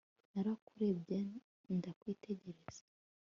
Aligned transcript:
narakurebye 0.31 1.19
ndakwitegereza 1.75 2.81